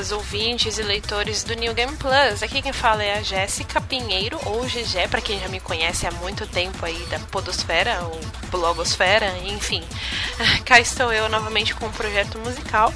[0.00, 2.42] Pessoas, ouvintes e leitores do New Game Plus.
[2.42, 6.10] Aqui quem fala é a Jéssica Pinheiro, ou GG, para quem já me conhece há
[6.10, 8.18] muito tempo aí da Podosfera, ou
[8.50, 9.84] Blogosfera, enfim.
[10.64, 12.94] Cá estou eu novamente com um projeto musical,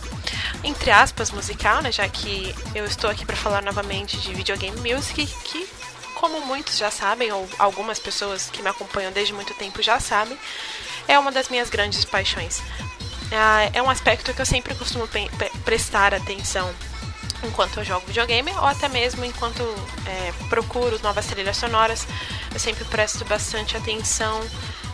[0.62, 1.92] entre aspas, musical, né?
[1.92, 5.68] Já que eu estou aqui para falar novamente de videogame music, que,
[6.14, 10.38] como muitos já sabem, ou algumas pessoas que me acompanham desde muito tempo já sabem,
[11.06, 12.62] é uma das minhas grandes paixões.
[13.30, 15.06] Ah, é um aspecto que eu sempre costumo
[15.64, 16.72] prestar atenção
[17.46, 19.62] enquanto eu jogo videogame ou até mesmo enquanto
[20.06, 22.06] é, procuro novas trilhas sonoras.
[22.52, 24.40] Eu sempre presto bastante atenção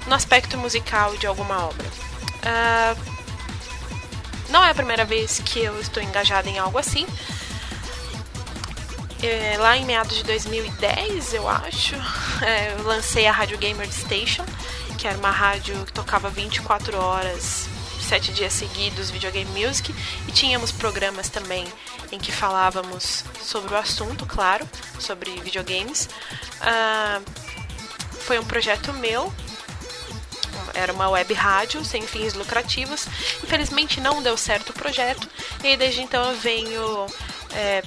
[0.06, 1.86] no aspecto musical de alguma obra.
[2.40, 3.20] Uh,
[4.50, 7.06] não é a primeira vez que eu estou engajada em algo assim.
[9.22, 11.94] É, lá em meados de 2010, eu acho,
[12.42, 14.44] é, eu lancei a Rádio Gamer Station,
[14.96, 17.68] que era uma rádio que tocava 24 horas
[18.10, 19.94] sete dias seguidos videogame music
[20.26, 21.64] e tínhamos programas também
[22.12, 26.08] em que falávamos sobre o assunto, claro, sobre videogames.
[26.60, 27.24] Uh,
[28.20, 29.32] foi um projeto meu,
[30.74, 33.06] era uma web rádio sem fins lucrativos.
[33.42, 35.28] Infelizmente não deu certo o projeto
[35.62, 37.06] e desde então eu venho
[37.52, 37.82] é,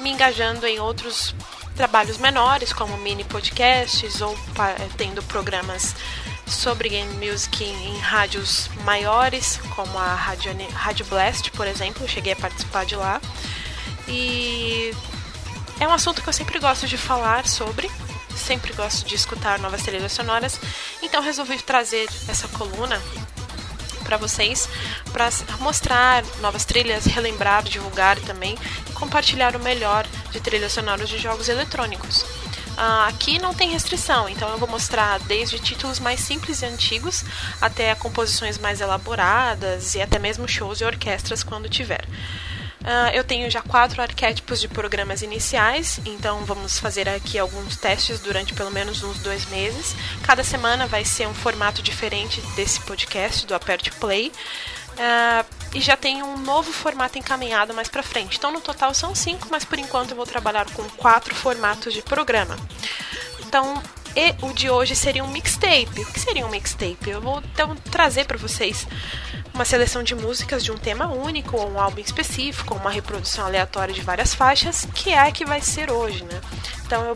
[0.00, 1.34] me engajando em outros
[1.74, 4.38] trabalhos menores, como mini podcasts ou
[4.96, 5.94] tendo programas
[6.46, 12.08] sobre game music em, em rádios maiores, como a Rádio, Rádio Blast, por exemplo, eu
[12.08, 13.20] cheguei a participar de lá.
[14.06, 14.94] E
[15.80, 17.90] é um assunto que eu sempre gosto de falar sobre,
[18.36, 20.60] sempre gosto de escutar novas trilhas sonoras,
[21.02, 23.00] então resolvi trazer essa coluna
[24.04, 24.68] para vocês,
[25.12, 25.30] para
[25.60, 28.56] mostrar novas trilhas, relembrar, divulgar também
[28.88, 32.24] e compartilhar o melhor de trilhas sonoras de jogos eletrônicos.
[32.74, 37.24] Uh, aqui não tem restrição, então eu vou mostrar desde títulos mais simples e antigos
[37.60, 42.04] até composições mais elaboradas e até mesmo shows e orquestras quando tiver.
[42.84, 48.20] Uh, eu tenho já quatro arquétipos de programas iniciais, então vamos fazer aqui alguns testes
[48.20, 49.96] durante pelo menos uns dois meses.
[50.22, 54.30] Cada semana vai ser um formato diferente desse podcast, do Aperte Play.
[54.94, 58.38] Uh, e já tem um novo formato encaminhado mais para frente.
[58.38, 62.00] Então, no total são cinco, mas por enquanto eu vou trabalhar com quatro formatos de
[62.00, 62.56] programa.
[63.40, 63.82] Então,
[64.16, 66.00] e o de hoje seria um mixtape.
[66.00, 67.10] O que seria um mixtape?
[67.10, 68.86] Eu vou então trazer para vocês
[69.52, 73.44] uma seleção de músicas de um tema único, ou um álbum específico, ou uma reprodução
[73.44, 76.40] aleatória de várias faixas, que é a que vai ser hoje, né?
[76.86, 77.14] Então eu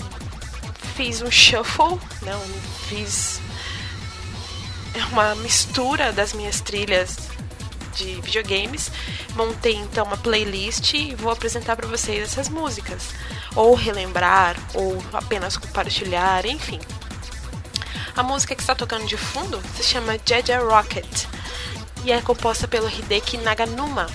[0.97, 2.60] fiz um shuffle, não, né?
[2.89, 3.41] fiz
[5.12, 7.16] uma mistura das minhas trilhas
[7.98, 8.91] de videogames.
[9.34, 13.10] Montei então uma playlist e vou apresentar para vocês essas músicas,
[13.54, 16.81] ou relembrar, ou apenas compartilhar, enfim.
[18.16, 21.26] A música que está tocando de fundo se chama Jaja Rocket
[22.04, 24.06] e é composta pelo Hideki Naganuma.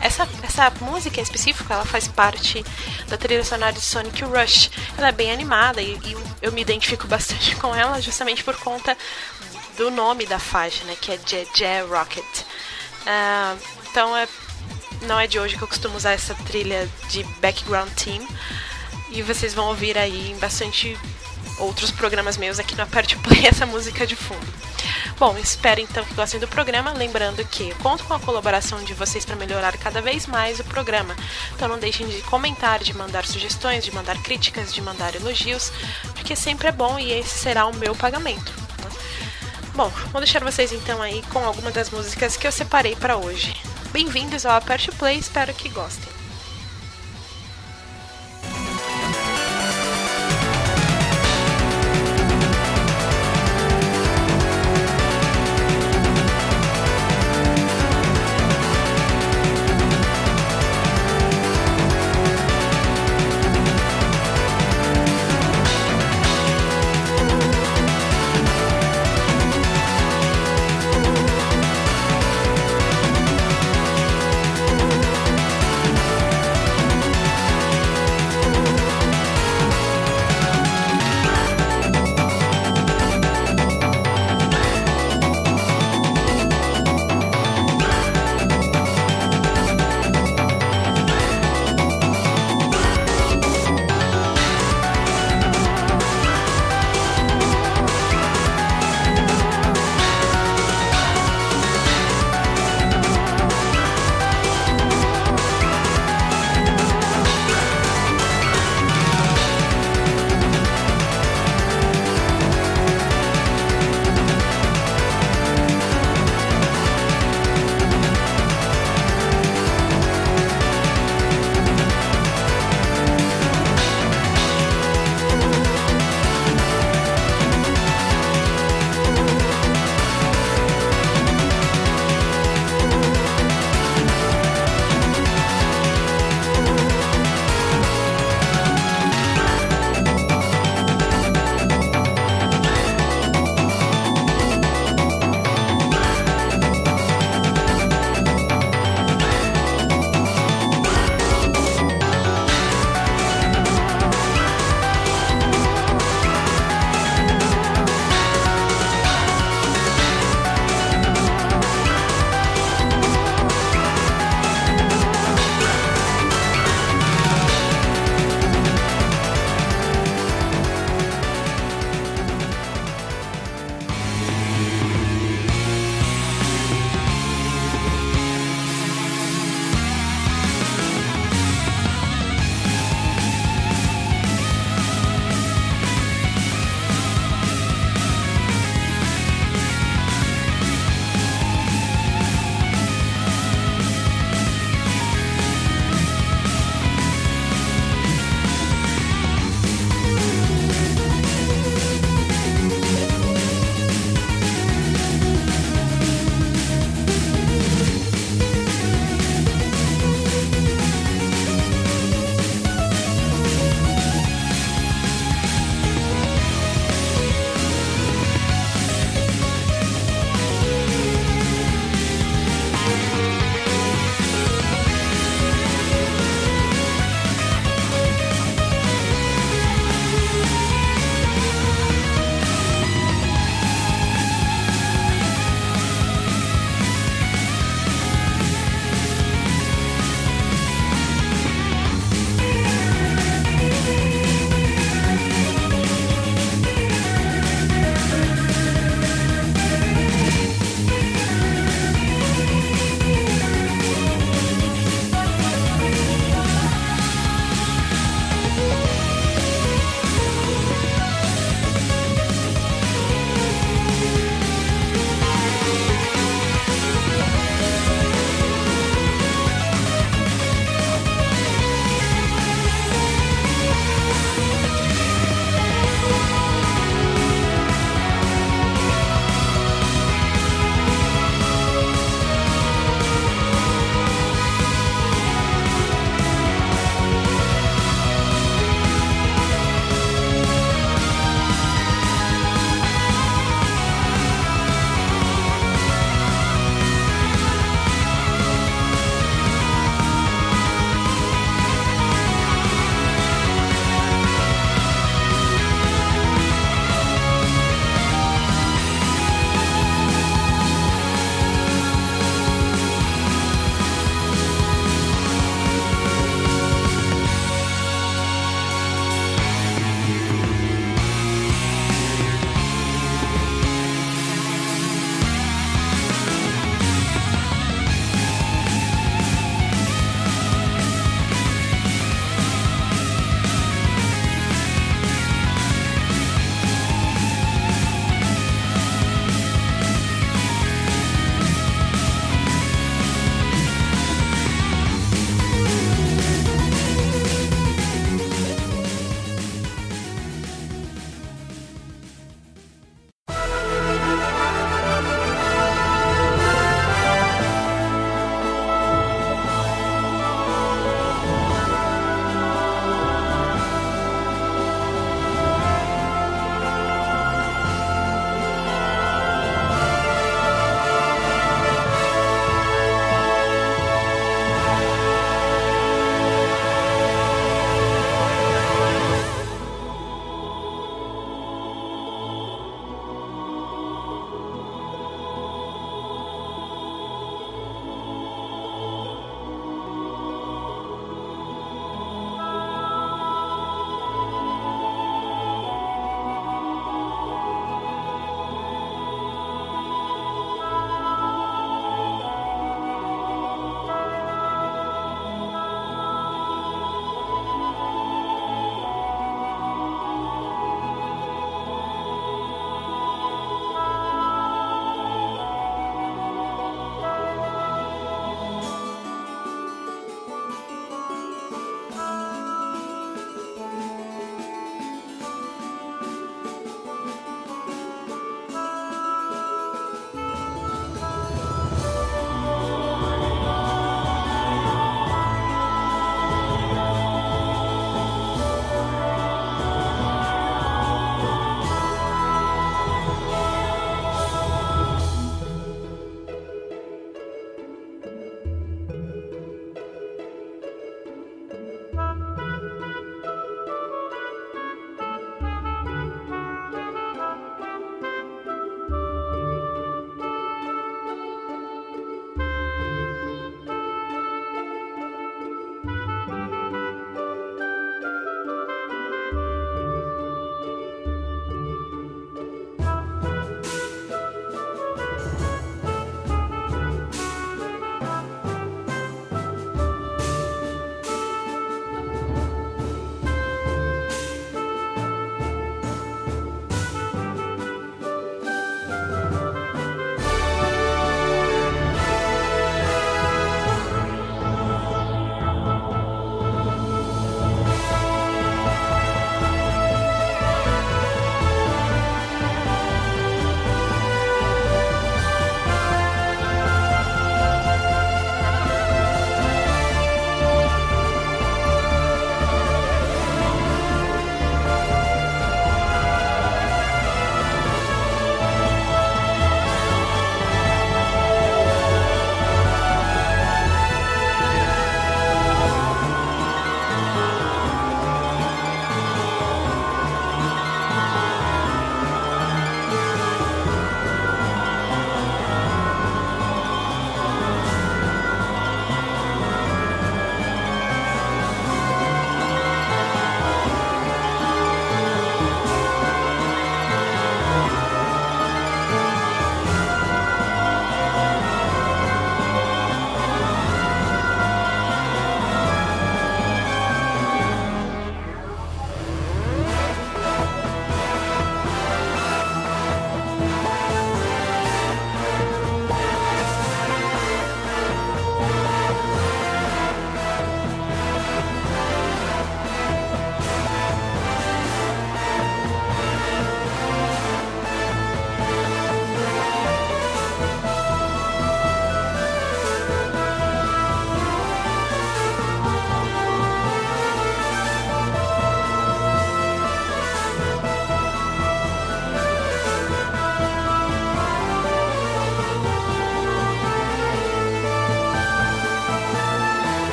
[0.00, 2.64] Essa, essa música em específico ela faz parte
[3.08, 4.70] da trilha sonora de Sonic Rush.
[4.96, 8.96] Ela é bem animada e, e eu me identifico bastante com ela justamente por conta
[9.76, 12.24] do nome da faixa, né, que é Jaja Rocket.
[13.08, 13.58] Uh,
[13.90, 14.28] então é,
[15.02, 18.28] não é de hoje que eu costumo usar essa trilha de background theme.
[19.10, 20.98] E vocês vão ouvir aí em bastante
[21.58, 24.46] outros programas meus aqui no Aperte Play essa música de fundo.
[25.18, 26.92] Bom, espero então que gostem do programa.
[26.92, 31.16] Lembrando que conto com a colaboração de vocês para melhorar cada vez mais o programa.
[31.54, 35.72] Então não deixem de comentar, de mandar sugestões, de mandar críticas, de mandar elogios,
[36.14, 38.67] porque sempre é bom e esse será o meu pagamento.
[39.78, 43.54] Bom, vou deixar vocês então aí com algumas das músicas que eu separei para hoje.
[43.92, 46.17] Bem-vindos ao Aperte Play, espero que gostem.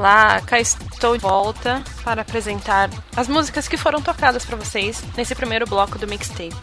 [0.00, 5.34] Olá, cá estou de volta para apresentar as músicas que foram tocadas para vocês nesse
[5.34, 6.56] primeiro bloco do mixtape.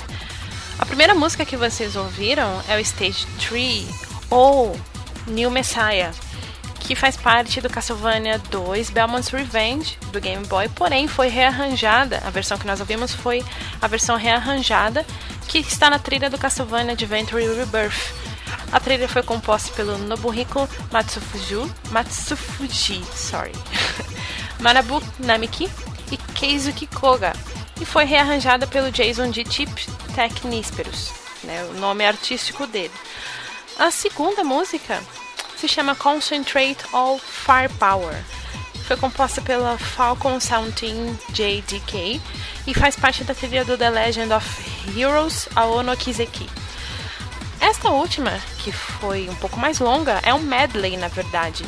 [0.79, 3.85] A primeira música que vocês ouviram é o Stage 3
[4.31, 4.75] ou
[5.27, 6.09] New Messiah,
[6.79, 12.19] que faz parte do Castlevania 2 Belmont's Revenge do Game Boy, porém foi rearranjada.
[12.25, 13.45] A versão que nós ouvimos foi
[13.79, 15.05] a versão rearranjada
[15.47, 18.16] que está na trilha do Castlevania Adventure Rebirth.
[18.77, 23.51] A trilha foi composta pelo Nobuhiko Matsufuji, Matsufuji sorry,
[24.61, 25.67] Manabu Namiki
[26.11, 27.33] e Keizuki Koga,
[27.81, 29.71] e foi rearranjada pelo Jason de Chip
[30.13, 31.11] Technisperus,
[31.43, 32.93] né, o nome artístico dele.
[33.79, 35.01] A segunda música
[35.57, 38.13] se chama Concentrate All Firepower.
[38.85, 42.21] Foi composta pela Falcon Sound Team JDK
[42.67, 44.45] e faz parte da trilha do The Legend of
[44.95, 46.66] Heroes Aono Kizeki.
[47.67, 51.65] Esta última, que foi um pouco mais longa, é um medley na verdade.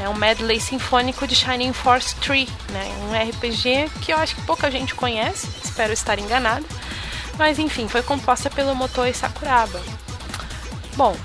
[0.00, 2.84] É um medley sinfônico de Shining Force 3, né?
[3.00, 6.64] um RPG que eu acho que pouca gente conhece, espero estar enganado.
[7.36, 9.82] Mas enfim, foi composta pelo Motoi Sakuraba.
[10.94, 11.16] Bom,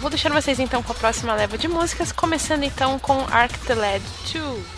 [0.00, 3.74] vou deixar vocês então com a próxima leva de músicas, começando então com Arc the
[3.74, 4.75] Led 2.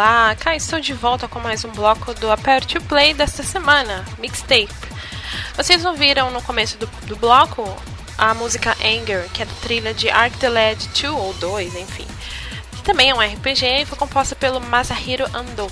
[0.00, 4.72] Olá, cá estou de volta com mais um bloco do Aperte Play desta semana, Mixtape.
[5.54, 7.62] Vocês ouviram no começo do, do bloco
[8.16, 12.06] a música Anger, que é da trilha de Arc the Led 2 ou 2, enfim.
[12.72, 15.70] Que também é um RPG e foi composta pelo Masahiro Ando.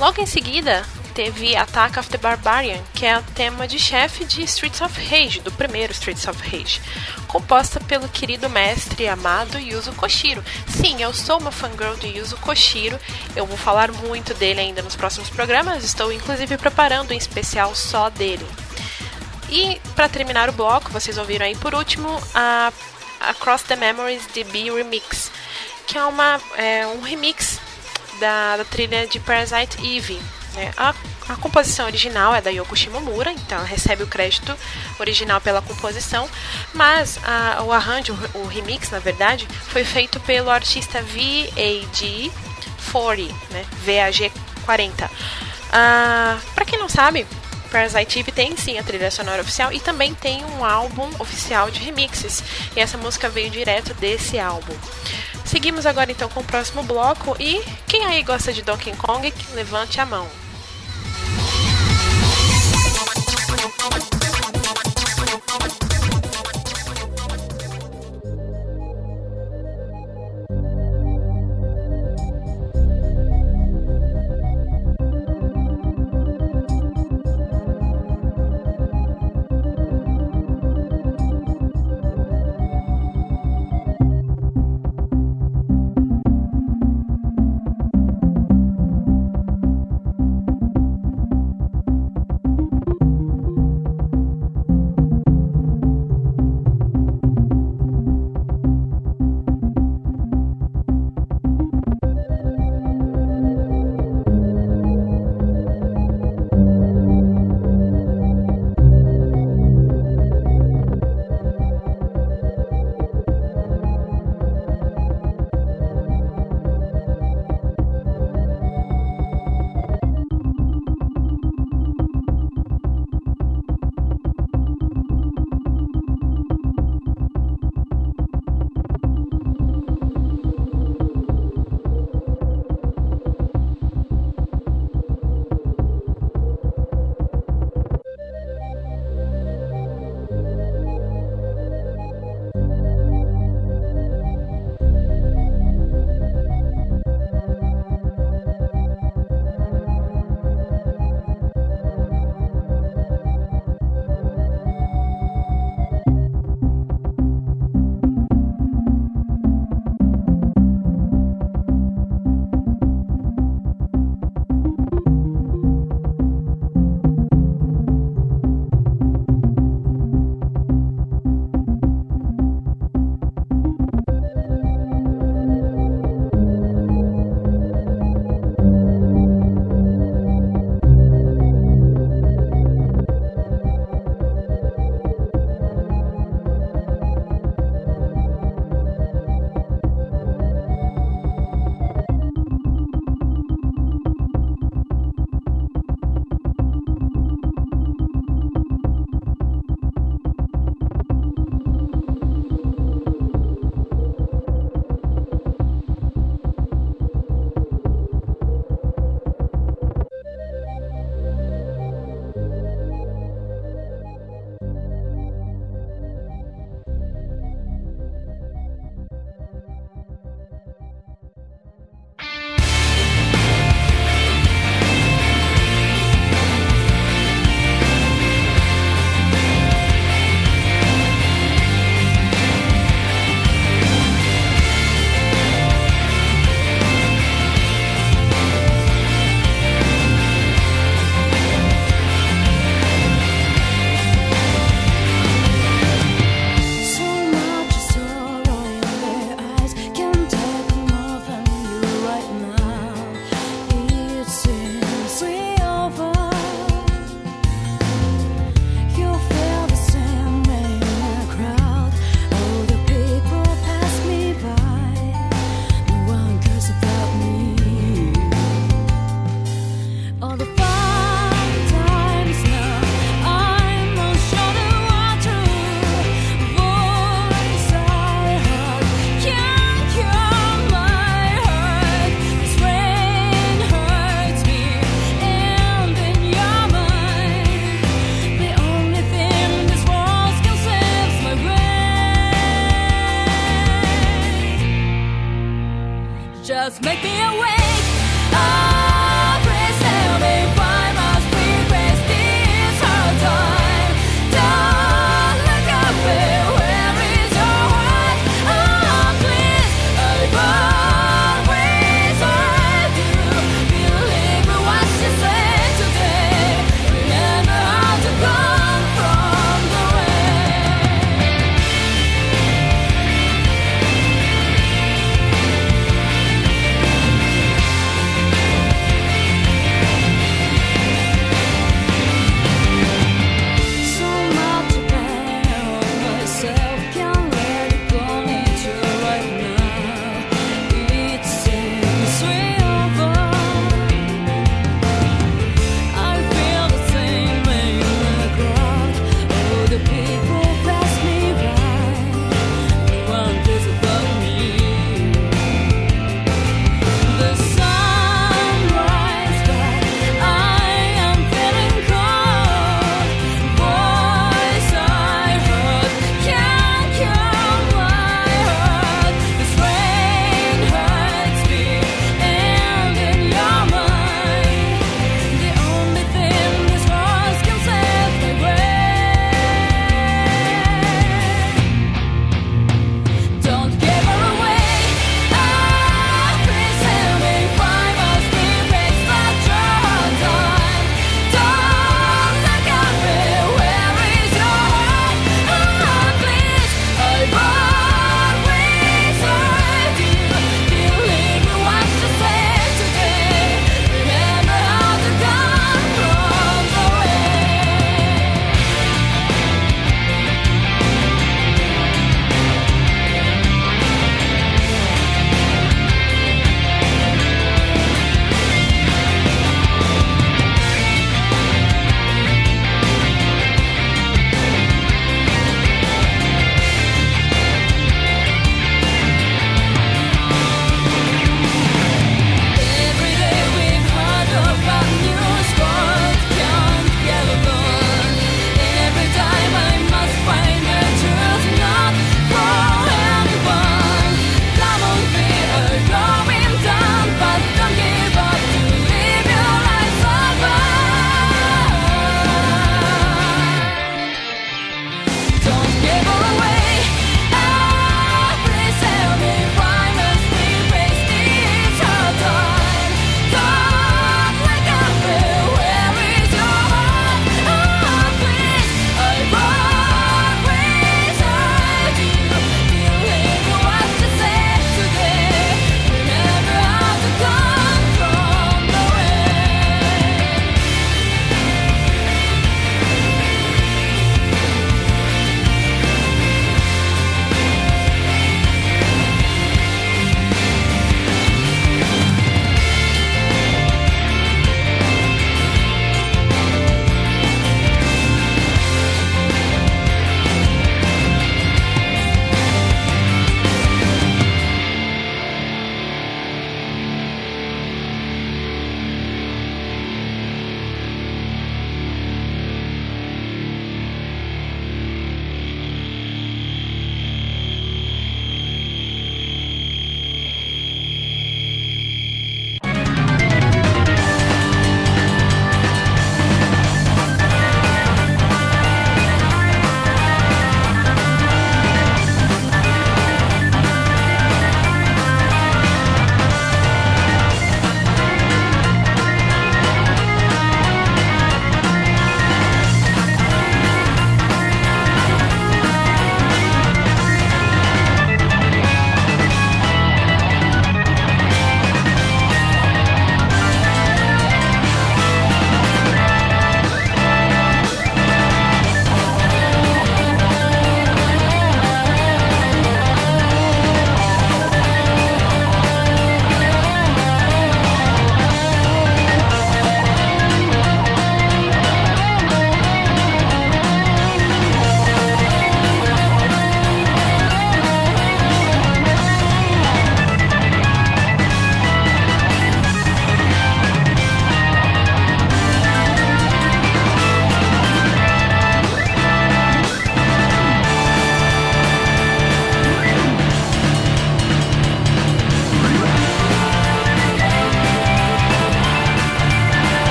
[0.00, 0.84] Logo em seguida,
[1.16, 5.40] teve Attack of the Barbarian, que é o tema de chefe de Streets of Rage,
[5.40, 6.78] do primeiro Streets of Rage,
[7.26, 10.44] composta pelo querido mestre amado Yuzo Koshiro.
[10.68, 13.00] Sim, eu sou uma fangirl de Yuzo Koshiro,
[13.34, 18.10] eu vou falar muito dele ainda nos próximos programas, estou inclusive preparando um especial só
[18.10, 18.46] dele.
[19.48, 22.70] E para terminar o bloco, vocês ouviram aí por último a
[23.20, 25.30] Across the Memories de B Remix,
[25.86, 27.58] que é, uma, é um remix
[28.20, 30.20] da, da trilha de Parasite Eve,
[30.56, 30.72] né?
[30.76, 30.94] A,
[31.28, 34.56] a, composição original é da Yoko Shimomura, então recebe o crédito
[34.98, 36.28] original pela composição,
[36.72, 42.32] mas a, o arranjo, o remix, na verdade, foi feito pelo artista VAG40,
[43.50, 43.64] né?
[43.86, 45.10] VAG40.
[45.72, 47.26] Ah, Para quem não sabe,
[47.70, 51.80] Parasite Eve tem sim a trilha sonora oficial e também tem um álbum oficial de
[51.80, 52.42] remixes.
[52.74, 54.74] E essa música veio direto desse álbum.
[55.44, 60.00] Seguimos agora então com o próximo bloco e quem aí gosta de Donkey Kong, levante
[60.00, 60.28] a mão.
[63.88, 64.25] Thank you.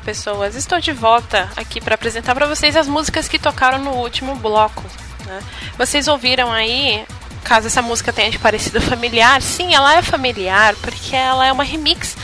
[0.00, 0.54] Pessoas.
[0.54, 4.84] Estou de volta aqui para apresentar para vocês as músicas que tocaram no último bloco.
[5.26, 5.40] né?
[5.78, 7.04] Vocês ouviram aí,
[7.44, 11.64] caso essa música tenha te parecido familiar, sim, ela é familiar porque ela é uma
[11.64, 12.16] remix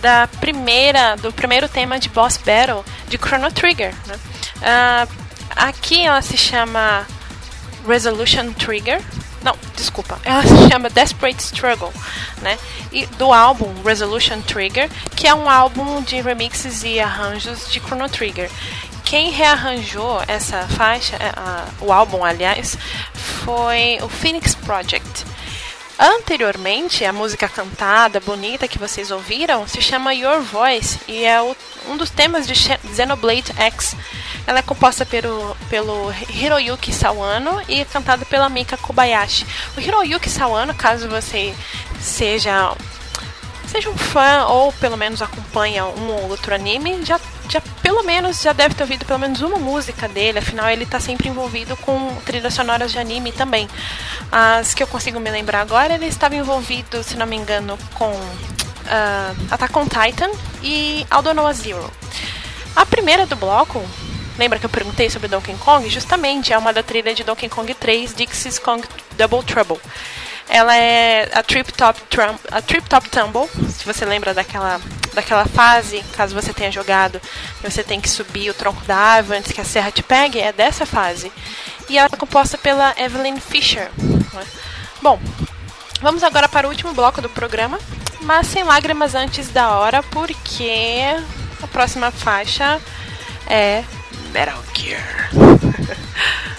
[0.00, 3.94] da primeira, do primeiro tema de Boss Battle de Chrono Trigger.
[4.06, 4.14] né?
[4.62, 5.06] Ah,
[5.56, 7.06] aqui ela se chama
[7.86, 9.00] Resolution Trigger.
[9.42, 10.18] Não, desculpa.
[10.24, 11.92] Ela se chama Desperate Struggle,
[12.42, 12.58] né?
[12.92, 18.08] E do álbum Resolution Trigger, que é um álbum de remixes e arranjos de Chrono
[18.08, 18.50] Trigger.
[19.04, 22.76] Quem rearranjou essa faixa, a- o álbum, aliás,
[23.44, 25.24] foi o Phoenix Project.
[25.98, 31.56] Anteriormente, a música cantada, bonita que vocês ouviram, se chama Your Voice e é o-
[31.88, 33.96] um dos temas de Xe- Xenoblade X.
[34.46, 39.46] Ela é composta pelo, pelo Hiroyuki Sawano e cantada pela Mika Kobayashi.
[39.76, 41.54] O Hiroyuki Sawano, caso você
[42.00, 42.74] seja
[43.66, 47.20] seja um fã ou pelo menos acompanha um ou outro anime, já,
[47.50, 50.98] já pelo menos já deve ter ouvido pelo menos uma música dele, afinal ele está
[50.98, 53.68] sempre envolvido com trilhas sonoras de anime também.
[54.32, 58.10] As que eu consigo me lembrar agora, ele estava envolvido, se não me engano, com
[58.88, 60.30] ah, Attack on Titan
[60.62, 61.90] e Aldonoa Zero.
[62.76, 63.84] A primeira do bloco,
[64.38, 65.88] lembra que eu perguntei sobre Donkey Kong?
[65.88, 68.86] Justamente, é uma da trilha de Donkey Kong 3, Dixie's Kong
[69.16, 69.78] Double Trouble.
[70.48, 74.80] Ela é a Trip Top, Trum- a Trip Top Tumble, se você lembra daquela,
[75.12, 77.20] daquela fase, caso você tenha jogado,
[77.62, 80.50] você tem que subir o tronco da árvore antes que a serra te pegue, é
[80.52, 81.30] dessa fase.
[81.88, 83.90] E ela é composta pela Evelyn Fisher.
[83.98, 84.46] né?
[85.02, 85.20] Bom,
[86.00, 87.76] Vamos agora para o último bloco do programa,
[88.20, 91.02] mas sem lágrimas antes da hora, porque
[91.62, 92.80] a próxima faixa
[93.46, 93.84] é
[94.32, 95.30] Metal Gear.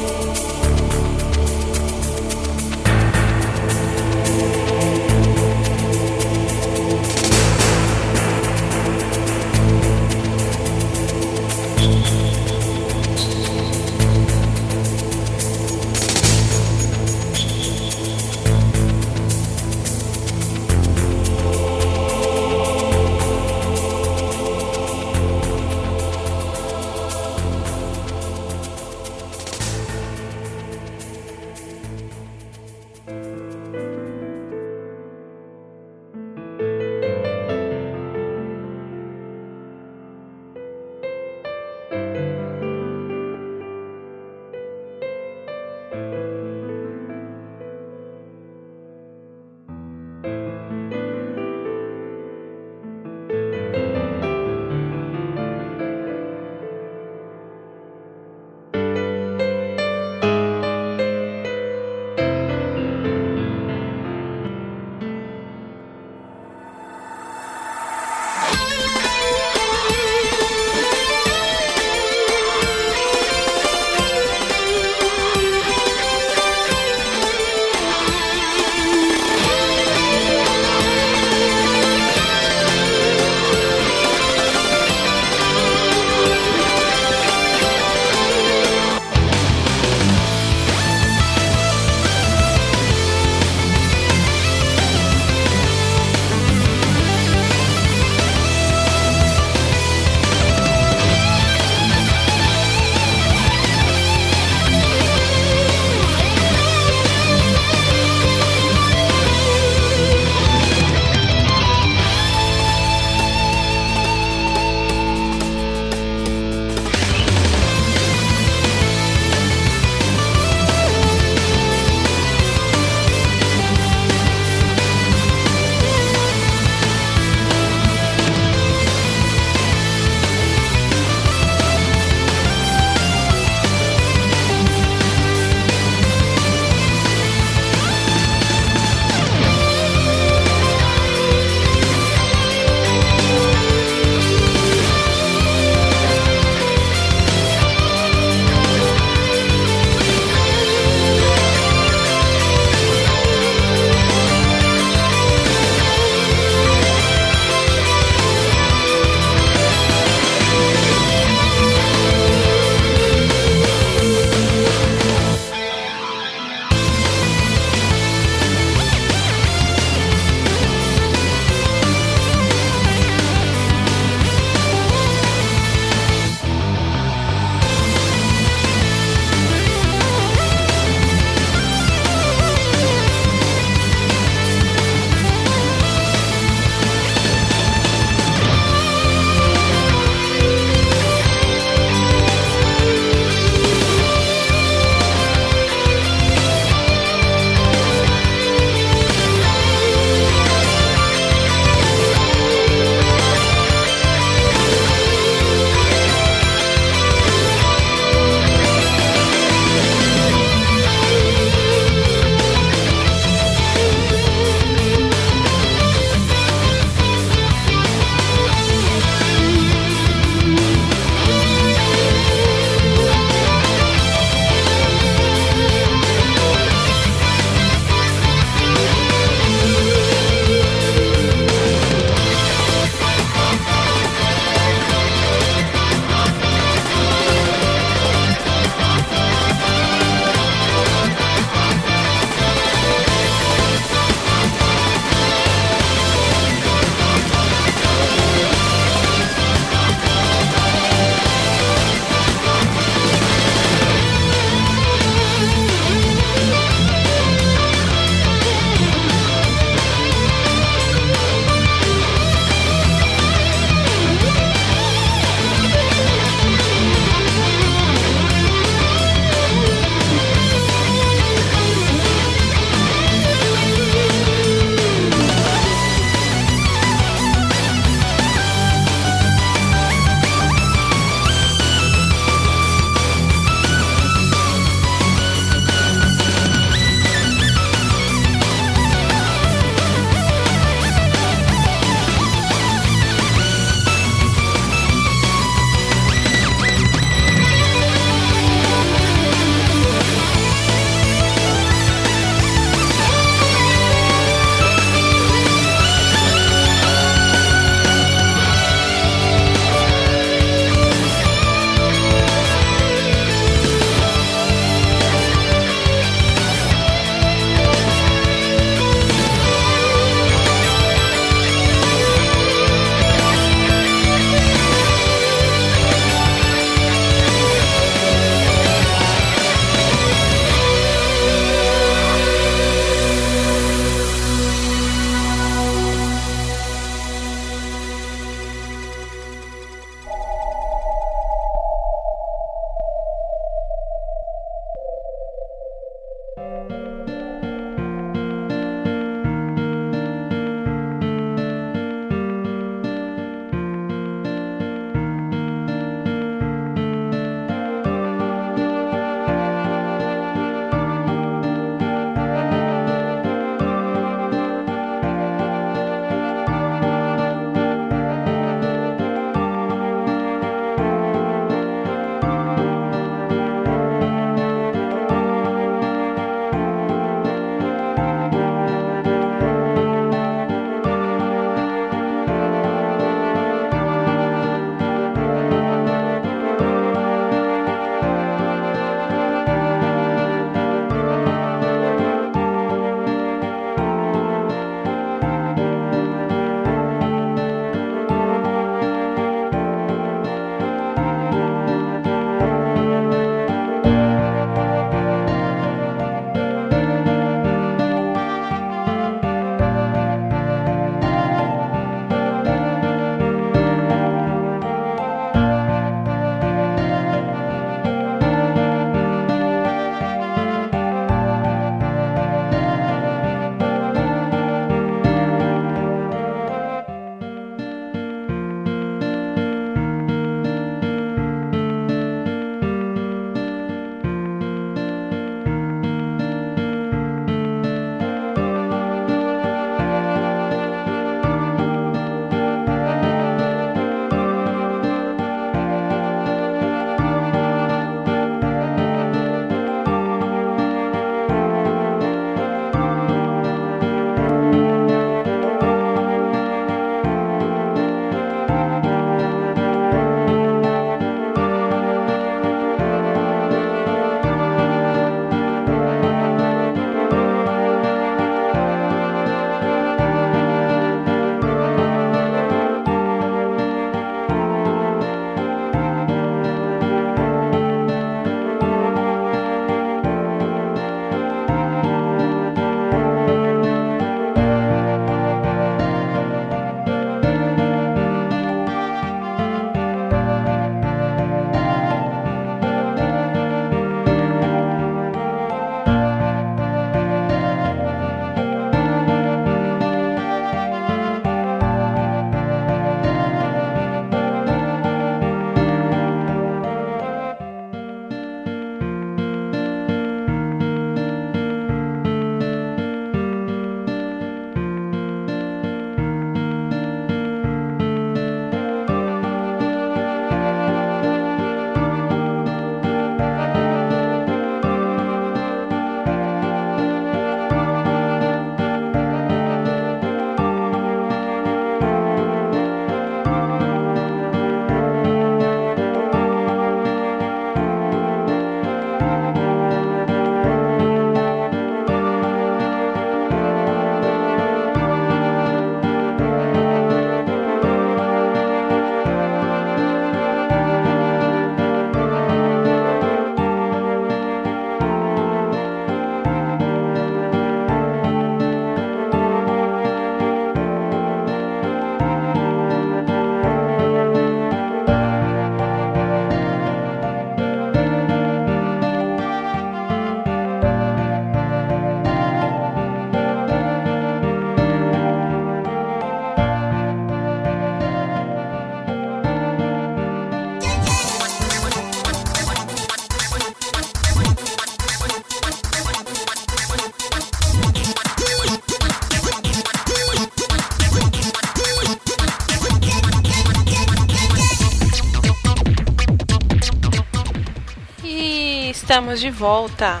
[598.90, 600.00] Estamos de volta.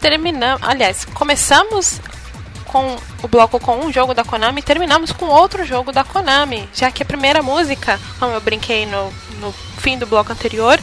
[0.00, 0.66] Terminamos.
[0.66, 2.00] Aliás, começamos
[2.64, 6.66] com o bloco com um jogo da Konami e terminamos com outro jogo da Konami.
[6.72, 10.80] Já que a primeira música, como eu brinquei no, no fim do bloco anterior,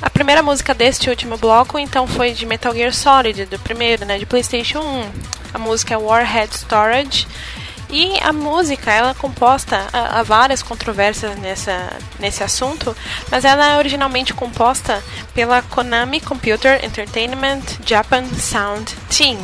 [0.00, 4.18] a primeira música deste último bloco então foi de Metal Gear Solid, do primeiro, né,
[4.18, 5.10] de PlayStation 1.
[5.52, 7.28] A música é Warhead Storage.
[7.92, 12.96] E a música, ela é composta, há várias controvérsias nessa, nesse assunto,
[13.30, 19.38] mas ela é originalmente composta pela Konami Computer Entertainment Japan Sound Team.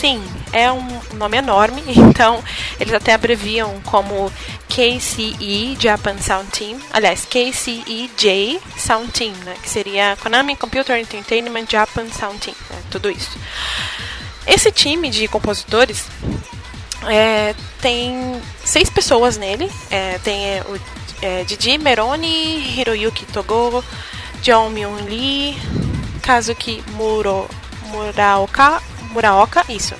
[0.00, 0.20] Sim,
[0.52, 2.42] é um nome enorme, então
[2.80, 4.28] eles até abreviam como
[4.68, 12.08] KCE Japan Sound Team, aliás, KCEJ Sound Team, né, que seria Konami Computer Entertainment Japan
[12.10, 13.38] Sound Team, né, tudo isso.
[14.48, 16.06] Esse time de compositores
[17.08, 19.70] é, tem seis pessoas nele.
[19.90, 20.80] É, tem é, o
[21.22, 23.84] é, Didi Meroni, Hiroyuki Togo,
[24.42, 25.56] John Myung Lee,
[26.22, 27.48] Kazuki Muro,
[27.90, 29.94] Muraoka, Muraoka, isso,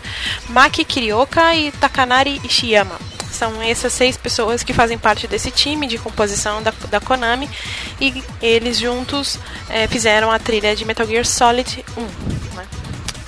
[0.49, 2.99] Maki Kirioka e Takanari Ishiyama.
[3.31, 7.51] São essas seis pessoas que fazem parte desse time de composição da, da Konami
[8.01, 9.39] e eles juntos
[9.69, 12.01] é, fizeram a trilha de Metal Gear Solid 1.
[12.57, 12.67] né?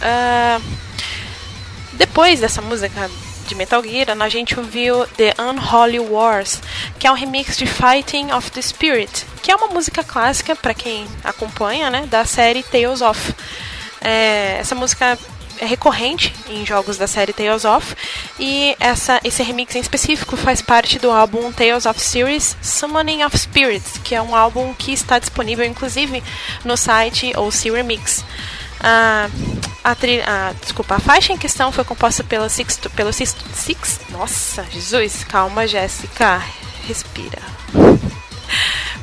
[0.03, 0.61] Ah,
[1.95, 3.11] depois dessa música
[3.47, 6.61] de Metal Gear, a gente ouviu The Unholy Wars,
[6.99, 10.75] que é um remix de Fighting of the Spirit, que é uma música clássica para
[10.75, 13.35] quem acompanha, né, da série Tales of.
[14.01, 15.19] É, essa música
[15.59, 17.95] é recorrente em jogos da série Tales of
[18.39, 23.37] e essa, esse remix em específico faz parte do álbum Tales of Series Summoning of
[23.39, 26.23] Spirits, que é um álbum que está disponível inclusive
[26.65, 28.25] no site OC Remix.
[28.81, 29.29] A,
[29.83, 34.01] a, tri- a- desculpa, a faixa em questão foi composta pela Sixto, pelo Six, Six.
[34.11, 36.43] Nossa, Jesus, calma, Jéssica,
[36.87, 37.41] respira.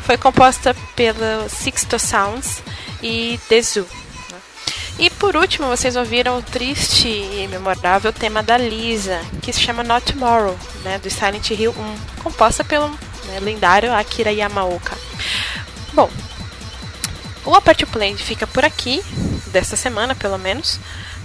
[0.06, 2.62] Foi composta pelo Sixto Sounds
[3.02, 3.88] e Dezu.
[4.30, 4.38] né?
[5.00, 9.82] E por último, vocês ouviram o triste e memorável tema da Lisa, que se chama
[9.84, 14.96] Not Tomorrow, né, do Silent Hill 1, composta pelo né, lendário Akira Yamaoka.
[15.94, 16.10] Bom,
[17.46, 19.02] o Aperte o Play fica por aqui,
[19.54, 20.80] dessa semana pelo menos.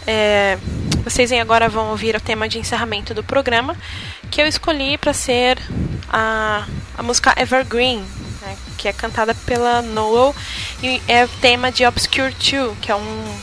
[0.06, 0.56] É,
[1.02, 3.76] vocês agora vão ouvir o tema de encerramento do programa,
[4.30, 5.58] que eu escolhi para ser
[6.08, 6.66] a,
[6.96, 8.04] a música Evergreen,
[8.40, 10.34] né, que é cantada pela Noel,
[10.82, 13.38] e é tema de Obscure 2, que é um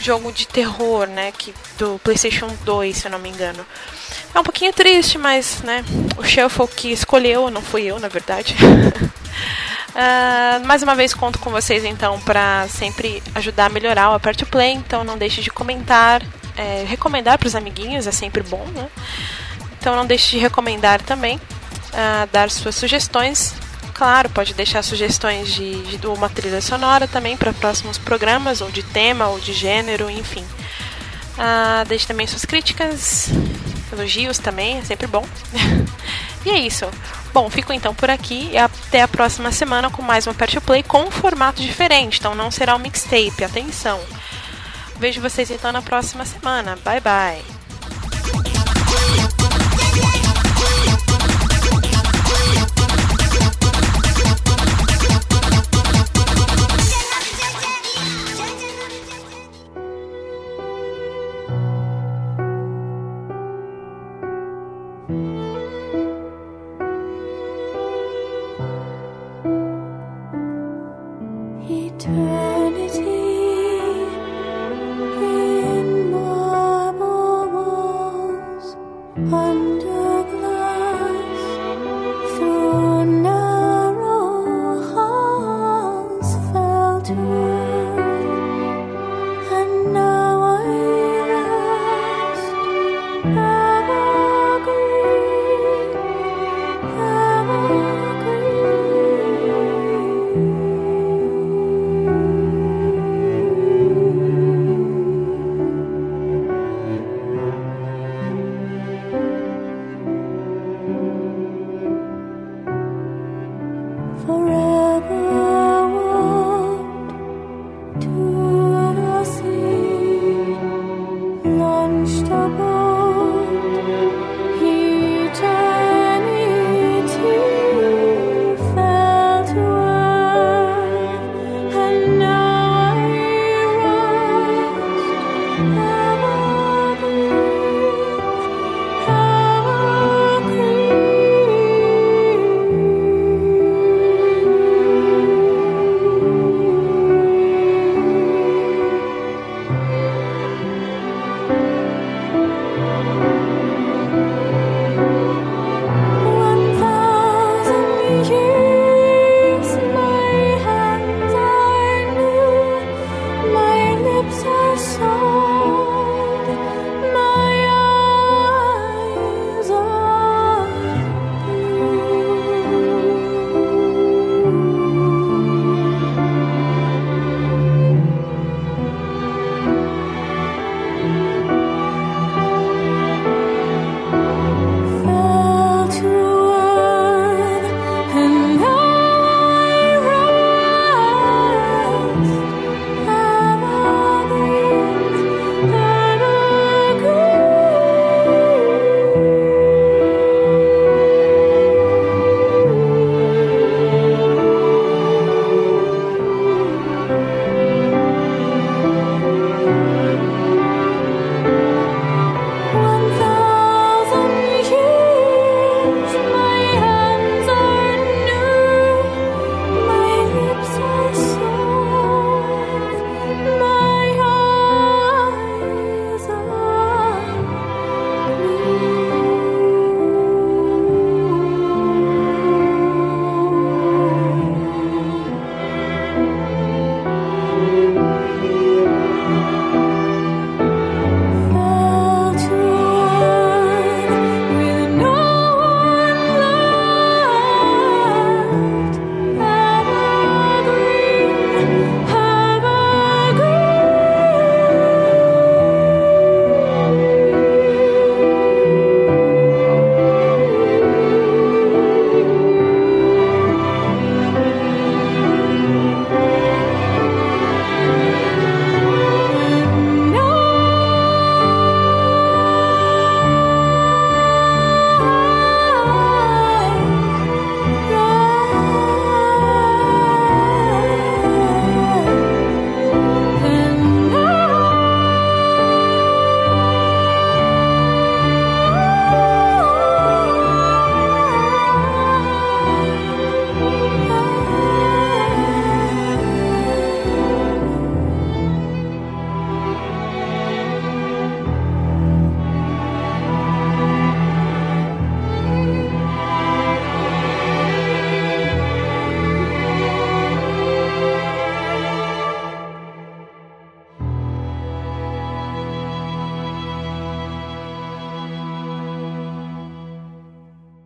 [0.00, 3.64] jogo de terror, né, que, do PlayStation 2, se eu não me engano.
[4.34, 5.84] É um pouquinho triste, mas né,
[6.16, 8.54] o Shuffle que escolheu, não fui eu, na verdade.
[9.94, 14.42] Ah, mais uma vez conto com vocês então para sempre ajudar a melhorar o Aperte
[14.42, 16.20] o Play, então não deixe de comentar,
[16.56, 18.88] é, recomendar para os amiguinhos, é sempre bom, né?
[19.78, 21.40] Então não deixe de recomendar também,
[21.92, 23.54] ah, dar suas sugestões.
[23.92, 28.82] Claro, pode deixar sugestões de, de uma trilha sonora também para próximos programas, ou de
[28.82, 30.44] tema, ou de gênero, enfim.
[31.38, 33.28] Ah, deixe também suas críticas,
[33.92, 35.26] elogios também, é sempre bom.
[36.44, 36.86] e é isso.
[37.32, 40.60] Bom, fico então por aqui e até a próxima semana com mais um Aperte o
[40.60, 44.00] Play com um formato diferente, então não será um mixtape, atenção.
[44.98, 46.78] Vejo vocês então na próxima semana.
[46.84, 47.42] Bye bye.